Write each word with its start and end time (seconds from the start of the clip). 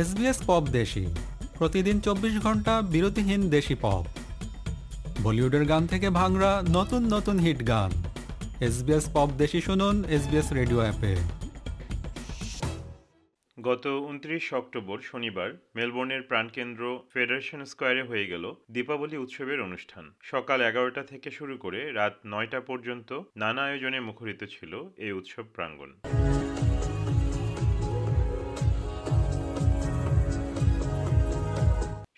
SBS 0.00 0.42
pop 0.46 0.64
দেশি। 0.72 1.04
প্রতিদিন 1.58 2.00
চব্বিশ 2.00 2.34
ঘণ্টা 2.38 2.82
বিরতিহীন 2.82 3.50
দেশি 3.50 3.76
পপ। 3.80 4.04
বলিউডের 5.22 5.64
গান 5.64 5.86
থেকে 5.86 6.10
ভাঙড়া 6.10 6.62
নতুন 6.70 7.02
নতুন 7.14 7.38
হিট 7.38 7.68
গান। 7.68 7.90
এসবিএস 8.60 9.10
পপ 9.14 9.28
দেশি 9.38 9.60
শুনুন 9.60 10.04
এসবিএস 10.04 10.52
রেডিও 10.52 10.78
অ্যাপে। 10.78 11.16
গত 13.62 13.86
উনত্রিশ 13.86 14.54
অক্টোবর 14.54 14.98
শনিবার 15.02 15.50
মেলবোর্নের 15.74 16.22
প্রাণকেন্দ্র 16.22 17.00
ফেডারেশন 17.12 17.64
স্কোয়ারে 17.64 18.02
হয়ে 18.02 18.26
গেল 18.26 18.54
দীপাবলি 18.70 19.16
উৎসবের 19.16 19.60
অনুষ্ঠান। 19.60 20.14
সকাল 20.22 20.60
এগারোটা 20.60 21.02
থেকে 21.02 21.30
শুরু 21.30 21.56
করে 21.56 21.92
রাত 21.92 22.14
নয়টা 22.26 22.60
পর্যন্ত 22.60 23.20
নানা 23.36 23.62
আয়োজনে 23.62 24.00
মুখরিত 24.00 24.44
ছিল 24.44 24.72
এই 24.96 25.12
উৎসব 25.12 25.44
প্রাঙ্গণ। 25.54 25.90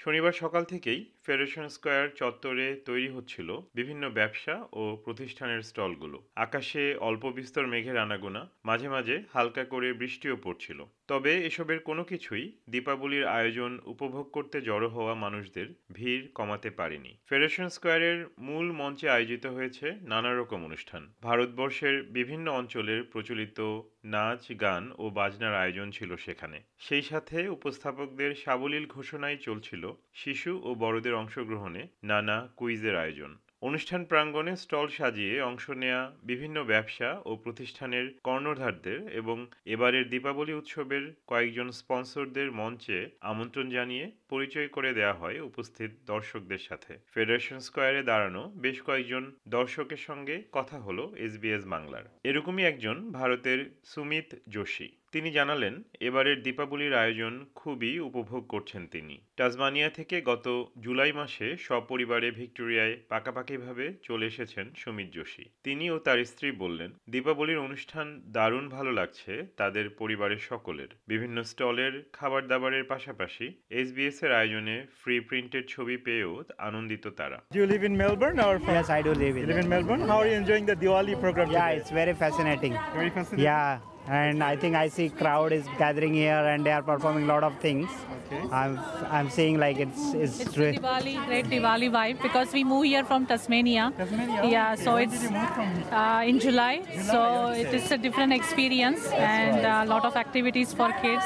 শনিবার 0.06 0.32
সকাল 0.32 0.62
থেকেই 0.64 1.00
ফেডারেশন 1.24 1.66
স্কোয়ার 1.68 2.06
চত্বরে 2.16 2.66
তৈরি 2.84 3.08
হচ্ছিল 3.08 3.48
বিভিন্ন 3.74 4.04
ব্যবসা 4.10 4.54
ও 4.72 4.82
প্রতিষ্ঠানের 5.04 5.62
স্টলগুলো। 5.62 6.18
আকাশে 6.36 6.82
অল্প 7.00 7.24
বিস্তর 7.30 7.64
মেঘের 7.66 7.96
আনাগোনা 7.96 8.42
মাঝে 8.64 8.88
মাঝে 8.88 9.16
হালকা 9.32 9.64
করে 9.64 9.88
বৃষ্টিও 9.92 10.36
পড়ছিল। 10.36 10.80
তবে 11.08 11.32
এসবের 11.46 11.80
কোনো 11.80 12.04
কিছুই 12.04 12.52
দীপাবলির 12.68 13.26
আয়োজন 13.26 13.80
উপভোগ 13.84 14.30
করতে 14.30 14.60
জড়ো 14.60 14.88
হওয়া 14.88 15.14
মানুষদের 15.14 15.66
ভিড় 15.92 16.26
কমাতে 16.34 16.70
পারেনি। 16.70 17.16
ফেডারেশন 17.26 17.68
স্কোয়ারের 17.68 18.26
মূল 18.38 18.72
মঞ্চে 18.72 19.10
আয়োজিত 19.10 19.46
হয়েছে 19.46 19.86
নানা 20.02 20.34
রকম 20.34 20.64
অনুষ্ঠান। 20.64 21.12
ভারতবর্ষের 21.22 22.02
বিভিন্ন 22.02 22.50
অঞ্চলের 22.50 23.04
প্রচলিত 23.04 23.58
নাচ, 24.04 24.52
গান 24.60 24.92
ও 24.98 25.10
বাজনার 25.10 25.54
আয়োজন 25.54 25.90
ছিল 25.90 26.16
সেখানে। 26.16 26.60
সেই 26.78 27.02
সাথে 27.02 27.48
উপস্থাপকদের 27.48 28.34
সাবলীল 28.34 28.86
ঘোষণায় 28.86 29.36
চলছিল 29.36 29.92
শিশু 30.14 30.60
ও 30.64 30.74
বড়দের 30.74 31.14
অংশগ্রহণে 31.14 31.88
নানা 32.02 32.48
কুইজের 32.56 32.96
আয়োজন। 32.96 33.32
অনুষ্ঠান 33.66 34.04
প্রাঙ্গণে 34.04 34.56
স্টল 34.56 34.88
সাজিয়ে 34.88 35.40
অংশ 35.40 35.70
নেয়া 35.70 36.12
বিভিন্ন 36.22 36.64
ব্যবসা 36.64 37.22
ও 37.24 37.36
প্রতিষ্ঠানের 37.36 38.06
কর্ণধারদের 38.24 39.00
এবং 39.12 39.46
এবারের 39.64 40.10
দীপাবলি 40.10 40.52
উৎসবের 40.52 41.04
কয়েকজন 41.26 41.70
স্পন্সরদের 41.70 42.52
মঞ্চে 42.52 42.98
আমন্ত্রণ 43.20 43.70
জানিয়ে 43.70 44.10
পরিচয় 44.30 44.68
করে 44.68 44.94
দেওয়া 44.94 45.12
হয় 45.12 45.40
উপস্থিত 45.40 45.90
দর্শকদের 46.06 46.58
সাথে। 46.58 46.98
ফেডারেশন 47.14 47.58
স্কোয়ারে 47.58 48.02
দাঁড়ানো 48.02 48.52
বেশ 48.56 48.82
কয়েকজন 48.82 49.32
দর্শকের 49.48 49.96
সঙ্গে 49.96 50.42
কথা 50.52 50.76
হলো 50.78 51.12
এসবিএস 51.16 51.64
বাংলার। 51.66 52.04
এরকমই 52.24 52.64
একজন 52.64 52.96
ভারতের 53.12 53.70
সুমিত 53.84 54.34
যোশী। 54.48 54.88
তিনি 55.16 55.30
জানালেন 55.30 55.74
এবারের 56.00 56.38
দীপাবলির 56.42 56.94
আয়োজন 56.94 57.34
খুবই 57.54 57.92
উপভোগ 57.98 58.42
করছেন 58.48 58.82
তিনি 58.86 59.16
টাজমানিয়া 59.36 59.90
থেকে 59.90 60.16
গত 60.20 60.46
জুলাই 60.78 61.12
মাসে 61.12 61.46
সপরিবারে 61.56 62.28
ভিক্টোরিয়ায় 62.30 62.94
পাকাপাকিভাবে 63.08 63.86
চলে 64.02 64.26
এসেছেন 64.26 64.66
সুমিত 64.76 65.08
যোশী 65.12 65.44
তিনি 65.62 65.84
ও 65.90 65.96
তার 65.98 66.18
স্ত্রী 66.24 66.48
বললেন 66.52 66.90
দীপাবলির 67.10 67.58
অনুষ্ঠান 67.58 68.06
দারুণ 68.28 68.64
ভালো 68.68 68.90
লাগছে 68.92 69.32
তাদের 69.56 69.86
পরিবারের 69.90 70.42
সকলের 70.50 70.90
বিভিন্ন 71.08 71.36
স্টলের 71.42 71.94
খাবার 72.12 72.42
দাবারের 72.48 72.84
পাশাপাশি 72.84 73.46
এসবিএস 73.70 74.18
এর 74.22 74.32
আয়োজনে 74.32 74.76
ফ্রি 75.00 75.16
প্রিন্টেড 75.20 75.64
ছবি 75.68 75.96
পেয়েও 75.96 76.32
আনন্দিত 76.58 77.04
তারা 77.20 77.38
Do 77.50 77.58
you 77.62 77.68
live 77.72 77.84
in 77.84 77.94
Melbourne 77.96 78.38
or 78.40 78.54
from? 78.58 78.74
Yes, 78.74 78.88
I 78.90 79.00
do 79.02 79.12
live 79.14 79.34
You 79.36 79.46
live 79.46 79.62
in 79.64 79.68
Melbourne. 79.68 80.02
How 80.02 80.18
are 80.20 80.28
you 80.32 80.38
enjoying 80.42 80.66
the 80.66 80.76
Diwali 80.76 81.14
program? 81.24 81.48
Yeah, 81.48 81.58
today? 81.58 81.76
it's 81.78 81.92
very 81.92 82.14
fascinating. 82.14 82.72
very 82.94 83.10
fascinating. 83.10 83.46
Yeah, 83.50 83.95
and 84.08 84.42
I 84.42 84.56
think 84.56 84.76
I 84.76 84.88
see 84.88 85.08
crowd 85.10 85.52
is 85.52 85.66
gathering 85.78 86.14
here 86.14 86.44
and 86.52 86.64
they 86.64 86.70
are 86.72 86.82
performing 86.82 87.24
a 87.24 87.26
lot 87.26 87.42
of 87.44 87.58
things. 87.58 87.90
Okay. 88.26 88.40
I'm 88.52 88.78
I'm 89.10 89.30
seeing 89.30 89.58
like 89.58 89.78
it's 89.78 90.14
it's, 90.14 90.40
It's 90.40 90.56
re- 90.56 90.72
the 90.72 90.80
Diwali, 90.80 91.26
great 91.26 91.46
Diwali 91.46 91.90
vibe 91.90 92.22
because 92.22 92.52
we 92.52 92.64
move 92.64 92.84
here 92.84 93.04
from 93.04 93.26
Tasmania. 93.26 93.92
Tasmania. 93.96 94.44
Yeah, 94.44 94.72
okay. 94.72 94.82
so 94.84 94.94
When 94.94 95.04
it's 95.08 95.20
did 95.22 95.30
you 95.30 95.46
from? 95.56 95.82
uh, 95.92 96.22
in 96.22 96.38
July. 96.40 96.82
So 97.10 97.48
it 97.48 97.72
is 97.74 97.90
a 97.90 97.98
different 97.98 98.32
experience 98.32 99.06
and 99.12 99.64
a 99.64 99.84
lot 99.92 100.04
of 100.04 100.16
activities 100.16 100.72
for 100.74 100.92
kids. 101.02 101.24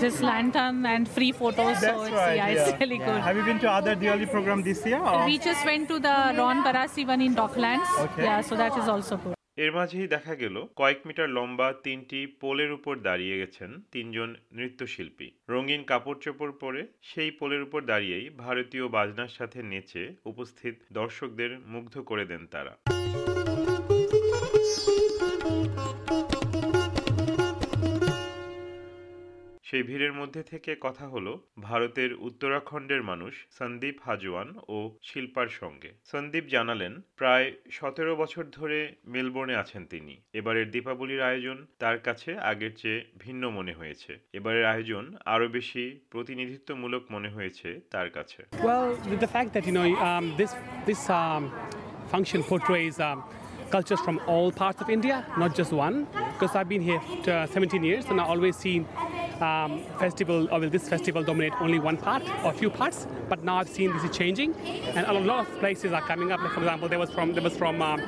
This 0.00 0.20
lantern 0.20 0.84
and 0.86 1.08
free 1.08 1.32
photos. 1.32 1.78
so 1.80 1.86
That's 1.86 2.02
it's, 2.04 2.12
right. 2.12 2.36
yeah, 2.36 2.46
it's 2.48 2.80
really 2.80 2.98
good. 2.98 3.20
Have 3.20 3.36
you 3.36 3.44
been 3.44 3.58
to 3.60 3.70
other 3.70 3.94
Diwali 3.96 4.30
program 4.30 4.62
this 4.62 4.84
year? 4.86 4.98
Or? 4.98 5.24
We 5.26 5.38
just 5.38 5.64
went 5.64 5.88
to 5.88 5.98
the 5.98 6.16
Ron 6.38 6.64
Barasi 6.64 7.06
one 7.06 7.20
in 7.20 7.34
Docklands. 7.34 7.88
Okay. 8.06 8.24
Yeah, 8.24 8.40
so 8.40 8.56
that 8.56 8.76
is 8.76 8.88
also 8.88 9.16
good. 9.16 9.34
এর 9.62 9.70
মাঝেই 9.72 10.06
দেখা 10.06 10.34
গেল 10.34 10.56
কয়েক 10.76 11.00
metre 11.06 11.28
লম্বা 11.28 11.68
তিনটি 11.84 12.20
পোলের 12.40 12.70
উপর 12.72 12.94
দাঁড়িয়ে 12.98 13.36
গেছেন 13.38 13.70
তিনজন 13.92 14.30
নৃত্যশিল্পী। 14.52 15.28
রঙিন 15.48 15.82
কাপড় 15.84 16.20
চোপড় 16.20 16.54
পরে 16.60 16.80
সেই 17.02 17.30
পোলের 17.30 17.62
উপর 17.62 17.80
দাঁড়িয়েই 17.82 18.26
ভারতীয় 18.36 18.84
বাজনার 18.88 19.28
সাথে 19.28 19.58
নেচে 19.62 20.02
উপস্থিত 20.24 20.74
দর্শকদের 20.92 21.50
মুগ্ধ 21.66 21.94
করে 22.00 22.24
দেন 22.24 22.42
তারা। 22.46 22.72
সেই 29.70 29.82
ভিড়ের 29.82 30.12
মধ্যে 30.12 30.42
থেকে 30.42 30.76
কথা 30.80 31.08
হলো 31.08 31.32
ভারতের 31.60 32.10
উত্তরাখণ্ডের 32.14 33.02
মানুষ 33.02 33.34
সন্দীপ 33.58 33.96
হাজওয়ান 34.02 34.48
ও 34.68 34.78
শিল্পার 35.02 35.48
সঙ্গে। 35.48 35.90
সন্দীপ 36.04 36.44
জানালেন 36.48 36.92
প্রায় 37.16 37.46
সতেরো 37.70 38.16
বছর 38.16 38.44
ধরে 38.52 38.78
মেলবোর্নে 39.06 39.54
আছেন 39.56 39.86
তিনি। 39.86 40.14
এবারের 40.32 40.70
দীপাবলির 40.70 41.22
আয়োজন 41.22 41.66
তার 41.78 41.98
কাছে 41.98 42.30
আগের 42.38 42.72
চেয়ে 42.76 43.04
ভিন্ন 43.18 43.50
মনে 43.50 43.72
হয়েছে। 43.72 44.12
এবারের 44.32 44.64
আয়োজন 44.64 45.04
আরও 45.24 45.48
বেশি 45.48 45.84
প্রতিনিধিত্বমূলক 46.10 47.02
মনে 47.10 47.28
হয়েছে 47.28 47.68
তার 47.90 48.10
কাছে। 48.10 48.40
Well, 48.68 48.86
the, 49.10 49.16
the 49.26 49.32
fact 49.36 49.50
that 49.54 49.64
you 49.68 49.74
know 49.78 49.88
um, 50.08 50.24
this 50.40 50.52
this 50.88 51.02
um, 51.10 51.42
function 52.12 52.40
portrays 52.50 52.96
um, 53.08 53.18
cultures 53.74 54.00
from 54.06 54.16
all 54.26 54.48
parts 54.62 54.78
of 54.82 54.88
India, 54.96 55.16
not 55.42 55.50
just 55.60 55.72
one. 55.72 55.96
Because 56.32 56.52
I've 56.58 56.70
been 56.74 56.84
here 56.90 57.00
uh, 57.28 57.46
17 57.46 57.84
years, 57.90 58.04
and 58.10 58.16
I've 58.20 58.30
always 58.34 58.56
seen 58.56 58.80
um, 59.41 59.81
festival 59.99 60.47
or 60.51 60.59
will 60.59 60.69
this 60.69 60.87
festival 60.87 61.23
dominate 61.23 61.53
only 61.59 61.79
one 61.79 61.97
part 61.97 62.23
or 62.43 62.53
few 62.53 62.69
parts. 62.69 63.07
But 63.29 63.43
now 63.43 63.57
I've 63.57 63.69
seen 63.69 63.93
this 63.93 64.03
is 64.03 64.15
changing, 64.15 64.53
and 64.95 65.05
a 65.07 65.13
lot 65.13 65.47
of 65.47 65.59
places 65.59 65.93
are 65.93 66.01
coming 66.01 66.31
up. 66.31 66.39
Like 66.41 66.51
for 66.51 66.61
example, 66.61 66.87
there 66.87 66.99
was 66.99 67.11
from 67.11 67.33
there 67.33 67.43
was 67.43 67.57
from 67.57 67.81
um, 67.81 67.99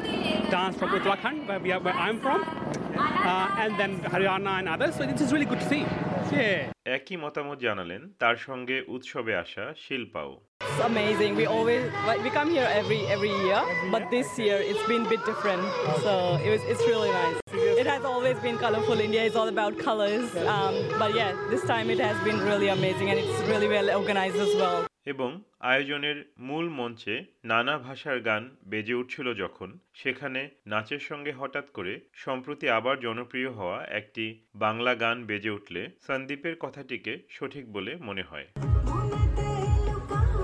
dance 0.49 0.77
from 0.77 0.89
Uttarakhand, 0.89 1.47
where, 1.47 1.59
we 1.59 1.71
are, 1.71 1.79
where 1.79 1.93
I'm 1.93 2.19
from, 2.19 2.43
uh, 2.43 3.63
and 3.63 3.79
then 3.79 3.99
Haryana 4.01 4.59
and 4.59 4.69
others. 4.69 4.95
So 4.95 5.05
this 5.05 5.21
is 5.21 5.33
really 5.33 5.45
good 5.45 5.59
to 5.59 5.69
see. 5.69 5.85
Yeah. 6.31 6.71
একই 6.97 7.17
মতামত 7.23 7.59
জানালেন 7.65 8.01
তার 8.21 8.35
সঙ্গে 8.47 8.77
উৎসবে 8.95 9.33
আসা 9.43 9.65
শিল্পাও 9.83 10.31
It's 10.61 10.81
amazing. 10.91 11.31
We 11.41 11.45
always 11.55 11.83
like, 12.09 12.21
we 12.25 12.29
come 12.39 12.49
here 12.57 12.69
every 12.81 13.01
every 13.15 13.33
year, 13.45 13.61
but 13.93 14.03
this 14.15 14.29
year 14.43 14.57
it's 14.69 14.85
been 14.91 15.03
a 15.07 15.09
bit 15.13 15.23
different. 15.29 15.63
So 16.05 16.13
it 16.45 16.49
was 16.53 16.63
it's 16.71 16.83
really 16.91 17.11
nice. 17.21 17.37
It 17.82 17.88
has 17.88 18.04
always 18.04 18.38
been 18.38 18.58
colorful. 18.58 19.00
India 19.00 19.24
is 19.24 19.34
all 19.34 19.48
about 19.48 19.76
colors, 19.76 20.36
um, 20.48 20.74
but 21.00 21.16
yeah, 21.16 21.32
this 21.50 21.64
time 21.64 21.90
it 21.90 21.98
has 21.98 22.16
been 22.22 22.38
really 22.40 22.68
amazing 22.68 23.10
and 23.10 23.18
it's 23.18 23.40
really 23.44 23.66
well 23.66 23.90
organized 23.92 24.36
as 24.38 24.52
well. 24.56 24.76
এবং 25.06 25.30
আয়োজনের 25.70 26.18
মূল 26.40 26.66
মঞ্চে 26.78 27.14
নানা 27.44 27.74
ভাষার 27.78 28.18
গান 28.20 28.42
বেজে 28.66 28.94
উঠছিল 28.94 29.26
যখন 29.34 29.68
সেখানে 29.94 30.40
নাচের 30.66 31.02
সঙ্গে 31.08 31.32
হঠাৎ 31.32 31.66
করে 31.74 31.92
সম্প্রতি 32.24 32.66
আবার 32.78 32.96
জনপ্রিয় 33.00 33.50
হওয়া 33.50 33.78
একটি 34.00 34.24
বাংলা 34.56 34.92
গান 34.94 35.16
বেজে 35.26 35.50
উঠলে 35.50 35.82
সন্দীপের 36.06 36.54
কথাটিকে 36.64 37.12
সঠিক 37.36 37.64
বলে 37.72 37.92
মনে 38.08 38.24
হয় 38.30 38.46
মনেতে 38.88 39.48
লুকানো 39.86 40.42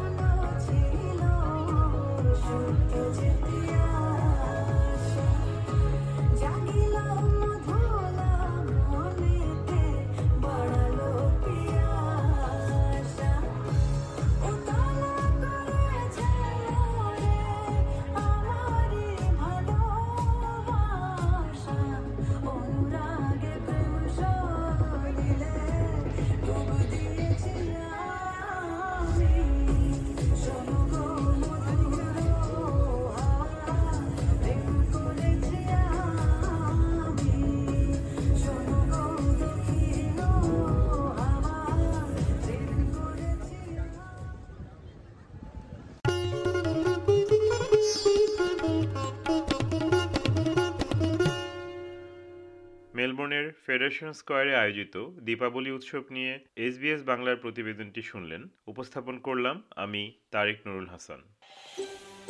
ফেডারেশন 53.78 54.13
স্কোয়ারে 54.13 54.57
আয়োজিত 54.57 55.09
দীপাবলি 55.21 55.71
উৎসব 55.71 56.03
নিয়ে 56.10 56.39
এসবিএস 56.57 57.03
বাংলার 57.03 57.36
প্রতিবেদনটি 57.36 58.03
শুনলেন। 58.03 58.48
উপস্থাপন 58.66 59.19
করলাম 59.19 59.63
আমি 59.77 60.13
তারেক 60.30 60.66
নুরুল 60.66 60.86
হাসান। 60.86 61.21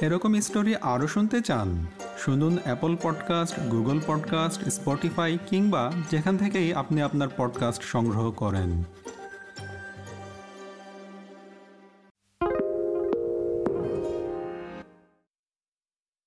এরকম 0.01 0.41
স্টোরি 0.41 0.77
আরও 0.77 1.07
শুনতে 1.07 1.41
চান? 1.41 1.87
শুনুন 2.19 2.59
Apple 2.65 2.97
podcast 3.03 3.61
Google 3.61 4.01
podcast 4.07 4.69
Spotify 4.69 5.39
কিংবা 5.47 5.93
যেখান 6.11 6.39
থেকেই 6.39 6.75
আপনি 6.75 7.03
আপনার 7.03 7.29
পডকাস্ট 7.37 7.83
সংগ্রহ 7.83 8.31
করেন। 8.31 8.83